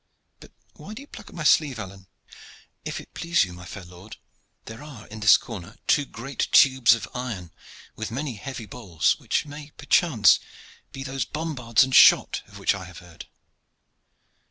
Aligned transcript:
But 0.39 0.51
why 0.73 0.95
do 0.95 1.03
you 1.03 1.07
pluck 1.07 1.31
my 1.31 1.43
sleeve, 1.43 1.77
Alleyne?" 1.77 2.07
"If 2.83 2.99
it 2.99 3.13
please 3.13 3.43
you, 3.43 3.53
my 3.53 3.65
fair 3.65 3.85
lord, 3.85 4.17
there 4.65 4.81
are 4.81 5.05
in 5.05 5.19
this 5.19 5.37
corner 5.37 5.77
two 5.85 6.05
great 6.05 6.47
tubes 6.51 6.95
of 6.95 7.07
iron, 7.13 7.51
with 7.95 8.09
many 8.09 8.33
heavy 8.37 8.65
balls, 8.65 9.19
which 9.19 9.45
may 9.45 9.69
perchance 9.77 10.39
be 10.91 11.03
those 11.03 11.25
bombards 11.25 11.83
and 11.83 11.93
shot 11.93 12.41
of 12.47 12.57
which 12.57 12.73
I 12.73 12.85
have 12.85 12.97
heard." 12.97 13.27